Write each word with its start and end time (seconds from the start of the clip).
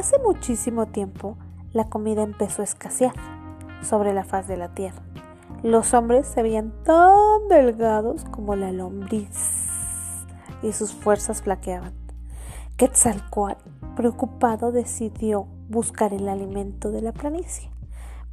Hace 0.00 0.18
muchísimo 0.18 0.86
tiempo 0.86 1.36
la 1.74 1.90
comida 1.90 2.22
empezó 2.22 2.62
a 2.62 2.64
escasear 2.64 3.12
sobre 3.82 4.14
la 4.14 4.24
faz 4.24 4.48
de 4.48 4.56
la 4.56 4.72
tierra. 4.72 5.02
Los 5.62 5.92
hombres 5.92 6.26
se 6.26 6.42
veían 6.42 6.72
tan 6.84 7.48
delgados 7.50 8.24
como 8.24 8.56
la 8.56 8.72
lombriz 8.72 10.16
y 10.62 10.72
sus 10.72 10.94
fuerzas 10.94 11.42
flaqueaban. 11.42 11.92
Quetzalcoatl, 12.78 13.62
preocupado, 13.94 14.72
decidió 14.72 15.46
buscar 15.68 16.14
el 16.14 16.30
alimento 16.30 16.90
de 16.90 17.02
la 17.02 17.12
planicie, 17.12 17.68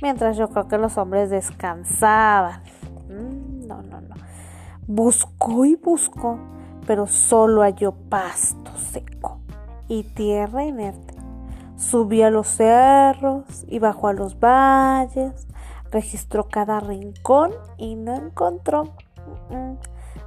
mientras 0.01 0.37
yo 0.37 0.47
creo 0.47 0.69
que 0.69 0.77
los 0.77 0.97
hombres 0.97 1.29
descansaban. 1.29 2.61
Mm, 3.09 3.67
no, 3.67 3.81
no, 3.81 3.99
no. 3.99 4.15
Buscó 4.87 5.65
y 5.65 5.75
buscó, 5.75 6.39
pero 6.85 7.07
solo 7.07 7.63
halló 7.63 7.91
pasto 7.91 8.71
seco 8.77 9.41
y 9.89 10.03
tierra 10.03 10.63
inerte. 10.63 11.16
Subió 11.77 12.27
a 12.27 12.31
los 12.31 12.47
cerros 12.47 13.45
y 13.67 13.79
bajó 13.79 14.07
a 14.07 14.13
los 14.13 14.39
valles, 14.39 15.47
registró 15.91 16.49
cada 16.49 16.79
rincón 16.79 17.51
y 17.77 17.95
no 17.95 18.15
encontró 18.15 18.95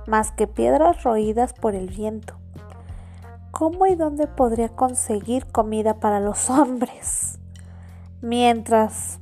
más 0.06 0.32
que 0.32 0.46
piedras 0.46 1.02
roídas 1.02 1.52
por 1.52 1.74
el 1.74 1.88
viento. 1.88 2.34
¿Cómo 3.50 3.86
y 3.86 3.96
dónde 3.96 4.26
podría 4.26 4.68
conseguir 4.68 5.46
comida 5.46 5.94
para 5.94 6.20
los 6.20 6.48
hombres? 6.50 7.40
Mientras 8.22 9.18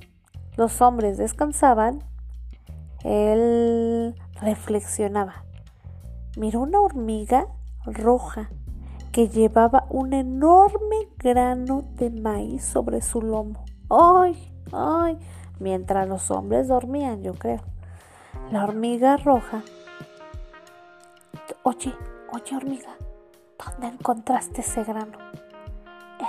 los 0.56 0.82
hombres 0.82 1.16
descansaban, 1.18 2.04
él 3.04 4.14
reflexionaba. 4.40 5.44
Miró 6.36 6.60
una 6.60 6.80
hormiga 6.80 7.46
roja 7.84 8.50
que 9.18 9.28
llevaba 9.28 9.84
un 9.90 10.12
enorme 10.12 11.08
grano 11.16 11.82
de 11.96 12.08
maíz 12.08 12.64
sobre 12.64 13.02
su 13.02 13.20
lomo. 13.20 13.64
¡Ay! 13.90 14.54
¡Ay! 14.72 15.18
Mientras 15.58 16.06
los 16.06 16.30
hombres 16.30 16.68
dormían, 16.68 17.24
yo 17.24 17.34
creo. 17.34 17.58
La 18.52 18.62
hormiga 18.62 19.16
roja. 19.16 19.64
Oye, 21.64 21.92
oye 22.32 22.56
hormiga, 22.56 22.90
¿dónde 23.58 23.88
encontraste 23.88 24.60
ese 24.60 24.84
grano? 24.84 25.18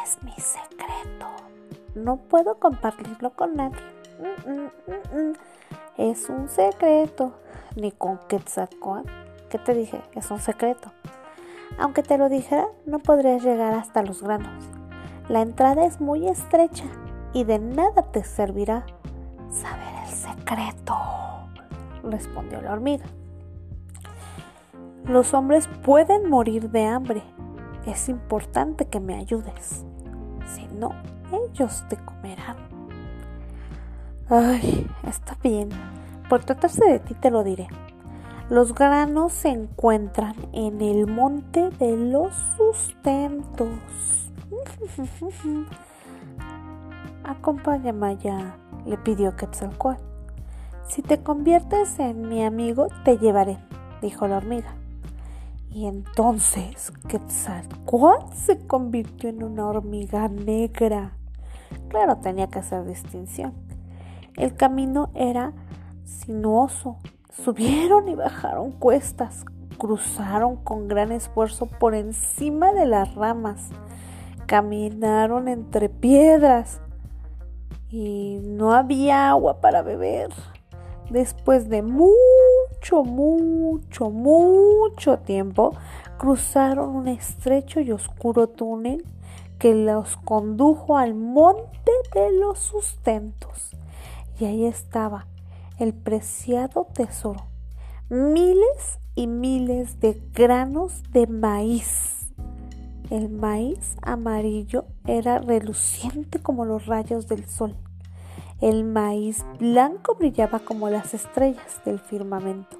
Es 0.04 0.23
mi 0.23 0.34
secreto. 0.34 1.28
No 1.94 2.17
puedo 2.17 2.58
compartirlo 2.58 3.36
con 3.36 3.56
nadie. 3.56 3.84
Mm, 4.48 4.52
mm, 4.52 5.30
mm, 5.30 5.34
es 5.98 6.28
un 6.28 6.50
secreto. 6.50 7.34
Ni 7.76 7.92
con 7.92 8.17
Quetzalcoatl. 8.28 9.12
¿Qué 9.52 9.60
te 9.60 9.76
dije? 9.76 10.02
Es 10.16 10.32
un 10.32 10.40
secreto. 10.40 10.92
Aunque 11.78 12.03
te 12.03 12.17
lo 12.17 12.30
dijera, 12.30 12.67
no 12.86 13.00
podrías 13.00 13.44
llegar 13.44 13.73
hasta 13.73 14.03
los 14.03 14.23
granos. 14.23 14.66
La 15.28 15.42
entrada 15.42 15.86
es 15.86 16.02
muy 16.02 16.28
estrecha 16.28 16.86
y 17.34 17.44
de 17.44 17.59
nada 17.59 18.03
te 18.11 18.23
servirá 18.23 18.86
saber 19.52 19.94
el 20.06 20.09
secreto, 20.09 20.95
respondió 22.03 22.61
la 22.61 22.73
hormiga. 22.73 23.06
Los 25.06 25.34
hombres 25.34 25.67
pueden 25.84 26.30
morir 26.30 26.70
de 26.70 26.86
hambre. 26.86 27.23
Es 27.86 28.09
importante 28.09 28.86
que 28.86 29.00
me 29.00 29.16
ayudes. 29.16 29.86
Si 30.45 30.67
no, 30.76 30.94
ellos 31.31 31.83
te 31.89 31.98
comerán. 31.98 32.58
Ay, 34.30 34.88
está 35.08 35.36
bien. 35.42 35.70
Por 36.30 36.44
tratarse 36.44 36.86
de 36.86 37.00
ti 37.00 37.16
te 37.16 37.31
lo 37.31 37.44
diré. 37.44 37.67
Los 38.50 38.73
granos 38.73 39.31
se 39.31 39.50
encuentran 39.50 40.33
en 40.53 40.81
el 40.81 41.05
monte 41.05 41.69
de 41.69 41.95
los 41.95 42.33
sustentos. 42.58 43.69
Acompáñame 47.23 48.08
allá, 48.08 48.58
le 48.88 48.98
pidió 48.98 49.36
Quetzalcoatl. 49.36 50.02
Si 50.88 51.04
te 51.04 51.21
conviertes 51.21 51.99
en 51.99 52.27
mi 52.27 52.43
amigo, 52.43 52.88
te 53.05 53.20
llevaré, 53.20 53.59
dijo 54.02 54.27
la 54.27 54.38
hormiga. 54.38 54.73
Y 55.70 55.86
entonces 55.86 56.92
Quetzalcoatl 57.08 58.33
se 58.33 58.65
convirtió 58.65 59.30
en 59.30 59.43
una 59.43 59.67
hormiga 59.67 60.27
negra. 60.27 61.14
Claro, 61.89 62.17
tenía 62.17 62.48
que 62.48 62.58
hacer 62.58 62.83
distinción. 62.86 63.54
El 64.36 64.55
camino 64.55 65.11
era 65.14 65.54
sinuoso 66.04 66.98
Subieron 67.32 68.10
y 68.10 68.16
bajaron 68.16 68.72
cuestas, 68.72 69.45
cruzaron 69.78 70.56
con 70.56 70.88
gran 70.88 71.12
esfuerzo 71.12 71.67
por 71.67 71.94
encima 71.94 72.73
de 72.73 72.88
las 72.88 73.14
ramas, 73.14 73.70
caminaron 74.48 75.48
entre 75.48 75.89
piedras 75.89 76.82
y 77.92 78.39
no 78.42 78.73
había 78.73 79.30
agua 79.30 79.62
para 79.62 79.84
beber. 79.84 80.32
Después 81.12 81.70
de 81.70 81.84
mucho, 81.84 83.04
mucho, 83.04 84.10
mucho 84.10 85.20
tiempo, 85.20 85.76
cruzaron 86.18 86.89
un 86.89 87.08
estrecho 87.08 87.80
y 87.80 87.92
oscuro 87.92 88.50
túnel 88.50 89.06
que 89.60 89.76
los 89.76 90.18
condujo 90.18 90.98
al 90.98 91.14
monte 91.14 91.92
de 92.16 92.32
los 92.34 92.58
sustentos. 92.58 93.76
Y 94.39 94.45
ahí 94.45 94.66
estaba 94.66 95.28
el 95.80 95.94
preciado 95.94 96.88
tesoro, 96.94 97.48
miles 98.10 99.00
y 99.16 99.28
miles 99.28 100.00
de 100.02 100.22
granos 100.34 101.04
de 101.12 101.26
maíz. 101.26 102.30
El 103.10 103.30
maíz 103.30 103.95
amarillo 104.02 104.86
era 105.08 105.39
reluciente 105.39 106.39
como 106.39 106.66
los 106.66 106.86
rayos 106.86 107.28
del 107.28 107.45
sol. 107.45 107.76
El 108.62 108.84
maíz 108.84 109.45
blanco 109.58 110.16
brillaba 110.16 110.60
como 110.60 110.89
las 110.89 111.14
estrellas 111.14 111.82
del 111.86 112.00
firmamento. 112.00 112.78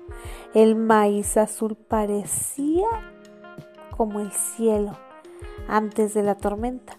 El 0.54 0.76
maíz 0.76 1.38
azul 1.38 1.78
parecía 1.78 2.88
como 3.96 4.20
el 4.20 4.32
cielo 4.32 4.98
antes 5.70 6.14
de 6.14 6.24
la 6.24 6.36
tormenta 6.36 6.99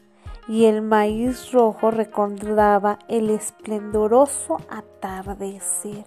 y 0.51 0.65
el 0.65 0.83
maíz 0.83 1.53
rojo 1.53 1.93
recordaba 1.93 2.99
el 3.07 3.31
esplendoroso 3.31 4.57
atardecer. 4.69 6.05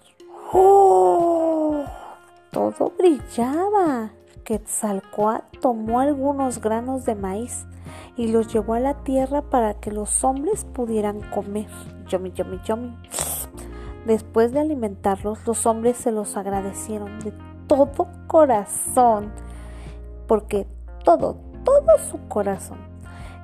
¡Oh! 0.52 1.82
Todo 2.50 2.92
brillaba. 2.98 4.10
Quetzalcoatl 4.44 5.60
tomó 5.60 6.00
algunos 6.00 6.60
granos 6.60 7.06
de 7.06 7.14
maíz 7.14 7.64
y 8.18 8.26
los 8.26 8.52
llevó 8.52 8.74
a 8.74 8.80
la 8.80 9.02
tierra 9.02 9.40
para 9.40 9.80
que 9.80 9.90
los 9.90 10.22
hombres 10.24 10.66
pudieran 10.66 11.22
comer. 11.30 11.68
Yomi, 12.08 12.32
yomi, 12.32 12.60
yomi. 12.66 12.94
Después 14.04 14.52
de 14.52 14.60
alimentarlos, 14.60 15.46
los 15.46 15.64
hombres 15.64 15.96
se 15.96 16.12
los 16.12 16.36
agradecieron 16.36 17.18
de 17.20 17.32
todo 17.66 18.08
corazón, 18.26 19.32
porque 20.28 20.66
todo, 21.02 21.38
todo 21.64 21.98
su 22.10 22.18
corazón 22.28 22.93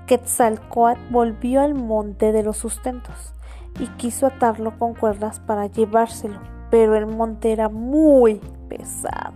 Quetzalcoatl 0.06 1.00
volvió 1.10 1.60
al 1.60 1.74
monte 1.74 2.32
de 2.32 2.42
los 2.42 2.56
sustentos 2.56 3.34
y 3.78 3.86
quiso 3.86 4.26
atarlo 4.26 4.78
con 4.78 4.94
cuerdas 4.94 5.40
para 5.40 5.66
llevárselo, 5.66 6.40
pero 6.70 6.96
el 6.96 7.06
monte 7.06 7.52
era 7.52 7.68
muy 7.68 8.40
pesado. 8.68 9.34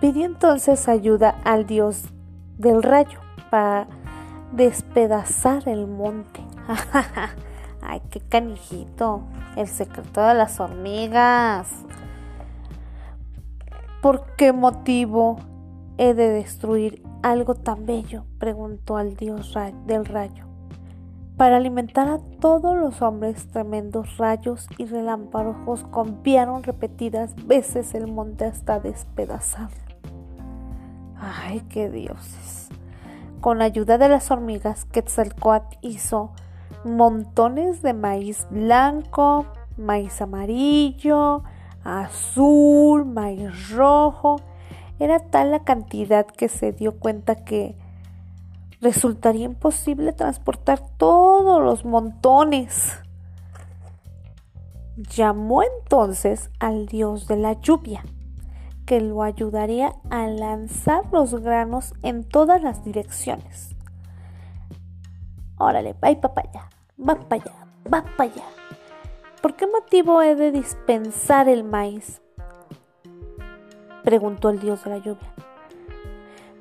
Pidió 0.00 0.26
entonces 0.26 0.88
ayuda 0.88 1.36
al 1.44 1.66
dios 1.66 2.04
del 2.58 2.82
rayo 2.82 3.20
para 3.50 3.86
despedazar 4.52 5.68
el 5.68 5.86
monte. 5.86 6.40
¡Ay, 7.82 8.00
qué 8.10 8.20
canijito! 8.20 9.22
El 9.56 9.68
secreto 9.68 10.26
de 10.26 10.34
las 10.34 10.60
hormigas. 10.60 11.68
¿Por 14.00 14.34
qué 14.36 14.52
motivo 14.52 15.36
he 15.98 16.14
de 16.14 16.30
destruir 16.30 17.02
algo 17.22 17.54
tan 17.54 17.86
bello? 17.86 18.24
preguntó 18.38 18.96
al 18.96 19.16
dios 19.16 19.54
del 19.86 20.04
rayo. 20.04 20.46
Para 21.36 21.56
alimentar 21.56 22.08
a 22.08 22.18
todos 22.40 22.76
los 22.76 23.00
hombres, 23.00 23.48
tremendos 23.48 24.18
rayos 24.18 24.68
y 24.76 24.84
relámpagos 24.84 25.84
golpearon 25.90 26.62
repetidas 26.62 27.34
veces 27.46 27.94
el 27.94 28.06
monte 28.06 28.44
hasta 28.44 28.80
despedazarlo. 28.80 29.76
¡Ay, 31.16 31.60
qué 31.68 31.88
dioses! 31.88 32.68
Con 33.40 33.62
ayuda 33.62 33.98
de 33.98 34.08
las 34.08 34.30
hormigas, 34.30 34.84
Quetzalcoatl 34.84 35.78
hizo 35.80 36.32
montones 36.84 37.82
de 37.82 37.94
maíz 37.94 38.46
blanco, 38.50 39.46
maíz 39.76 40.20
amarillo, 40.20 41.42
azul, 41.82 43.04
maíz 43.04 43.70
rojo 43.70 44.36
era 45.02 45.18
tal 45.18 45.50
la 45.50 45.64
cantidad 45.64 46.26
que 46.26 46.48
se 46.48 46.72
dio 46.72 46.98
cuenta 46.98 47.44
que 47.44 47.76
resultaría 48.80 49.46
imposible 49.46 50.12
transportar 50.12 50.80
todos 50.96 51.62
los 51.62 51.84
montones. 51.84 52.98
Llamó 54.96 55.62
entonces 55.62 56.50
al 56.60 56.86
dios 56.86 57.26
de 57.26 57.36
la 57.36 57.54
lluvia, 57.54 58.04
que 58.86 59.00
lo 59.00 59.22
ayudaría 59.22 59.94
a 60.10 60.26
lanzar 60.26 61.04
los 61.12 61.34
granos 61.34 61.94
en 62.02 62.24
todas 62.24 62.62
las 62.62 62.84
direcciones. 62.84 63.74
Órale, 65.58 65.94
va 65.94 66.14
para 66.20 66.48
allá, 66.48 66.68
va 66.98 67.14
para 67.14 67.42
allá, 67.42 67.54
va 67.92 68.02
para 68.16 68.30
allá. 68.30 68.44
¿Por 69.40 69.56
qué 69.56 69.66
motivo 69.66 70.22
he 70.22 70.36
de 70.36 70.52
dispensar 70.52 71.48
el 71.48 71.64
maíz? 71.64 72.20
Preguntó 74.04 74.50
el 74.50 74.60
dios 74.60 74.84
de 74.84 74.90
la 74.90 74.98
lluvia. 74.98 75.32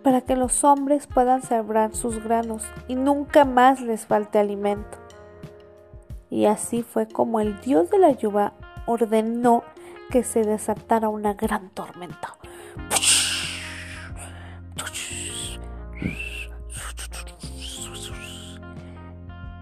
Para 0.04 0.22
que 0.22 0.36
los 0.36 0.64
hombres 0.64 1.08
puedan 1.08 1.42
sembrar 1.42 1.96
sus 1.96 2.24
granos 2.24 2.64
y 2.88 2.96
nunca 2.96 3.46
más 3.46 3.82
les 3.82 4.06
falte 4.06 4.40
alimento. 4.40 4.98
Y 6.30 6.46
así 6.46 6.82
fue 6.82 7.08
como 7.08 7.40
el 7.40 7.60
dios 7.62 7.90
de 7.90 8.00
la 8.00 8.12
lluvia 8.12 8.54
ordenó 8.86 9.64
que 10.10 10.24
se 10.24 10.44
desatara 10.44 11.10
una 11.10 11.34
gran 11.34 11.70
tormenta. 11.70 12.38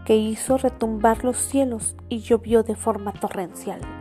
que 0.10 0.16
hizo 0.16 0.58
retumbar 0.58 1.24
los 1.24 1.38
cielos 1.38 1.96
y 2.10 2.22
llovió 2.22 2.64
de 2.64 2.76
forma 2.76 3.14
torrencial. 3.14 3.99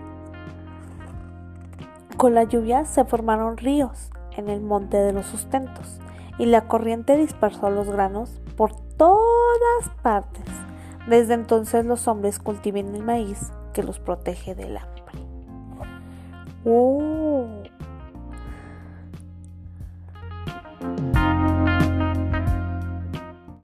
Con 2.18 2.34
la 2.34 2.42
lluvia 2.42 2.84
se 2.84 3.04
formaron 3.04 3.58
ríos 3.58 4.10
en 4.36 4.48
el 4.48 4.60
monte 4.60 4.96
de 4.96 5.12
los 5.12 5.24
sustentos 5.24 6.00
y 6.36 6.46
la 6.46 6.66
corriente 6.66 7.16
dispersó 7.16 7.70
los 7.70 7.88
granos 7.88 8.40
por 8.56 8.74
todas 8.96 9.88
partes. 10.02 10.44
Desde 11.06 11.34
entonces 11.34 11.84
los 11.84 12.08
hombres 12.08 12.40
cultivan 12.40 12.92
el 12.96 13.04
maíz 13.04 13.52
que 13.72 13.84
los 13.84 14.00
protege 14.00 14.56
del 14.56 14.78
hambre. 14.78 15.04
¡Oh! 16.64 17.57